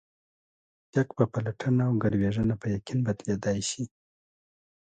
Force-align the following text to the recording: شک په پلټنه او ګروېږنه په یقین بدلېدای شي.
شک 0.91 1.07
په 1.17 1.25
پلټنه 1.33 1.81
او 1.87 1.93
ګروېږنه 2.03 2.55
په 2.61 2.67
یقین 2.75 2.99
بدلېدای 3.05 3.59
شي. 3.69 3.83